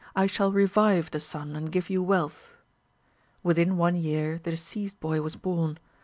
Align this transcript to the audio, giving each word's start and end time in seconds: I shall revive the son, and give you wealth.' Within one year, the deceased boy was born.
I 0.15 0.25
shall 0.25 0.51
revive 0.51 1.11
the 1.11 1.19
son, 1.19 1.55
and 1.55 1.71
give 1.71 1.87
you 1.87 2.01
wealth.' 2.01 2.49
Within 3.43 3.77
one 3.77 3.95
year, 3.95 4.39
the 4.41 4.49
deceased 4.49 4.99
boy 4.99 5.21
was 5.21 5.35
born. 5.35 5.77